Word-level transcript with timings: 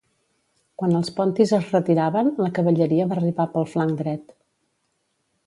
Quan 0.81 0.95
els 0.99 1.11
pontis 1.19 1.53
es 1.57 1.67
retiraven, 1.75 2.31
la 2.45 2.49
cavalleria 2.61 3.07
va 3.13 3.19
arribar 3.19 3.47
pel 3.53 3.69
flanc 3.75 3.95
dret. 4.03 4.35